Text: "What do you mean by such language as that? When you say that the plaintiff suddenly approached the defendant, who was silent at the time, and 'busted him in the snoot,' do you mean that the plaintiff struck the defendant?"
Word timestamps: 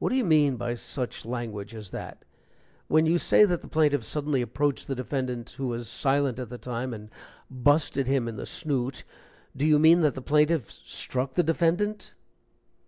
"What 0.00 0.08
do 0.08 0.16
you 0.16 0.24
mean 0.24 0.56
by 0.56 0.74
such 0.74 1.24
language 1.24 1.76
as 1.76 1.90
that? 1.90 2.24
When 2.88 3.06
you 3.06 3.18
say 3.20 3.44
that 3.44 3.62
the 3.62 3.68
plaintiff 3.68 4.02
suddenly 4.02 4.42
approached 4.42 4.88
the 4.88 4.96
defendant, 4.96 5.50
who 5.50 5.68
was 5.68 5.86
silent 5.88 6.40
at 6.40 6.48
the 6.48 6.58
time, 6.58 6.92
and 6.92 7.08
'busted 7.48 8.08
him 8.08 8.26
in 8.26 8.34
the 8.34 8.46
snoot,' 8.46 9.04
do 9.56 9.64
you 9.64 9.78
mean 9.78 10.00
that 10.00 10.14
the 10.16 10.22
plaintiff 10.22 10.72
struck 10.72 11.34
the 11.34 11.44
defendant?" 11.44 12.14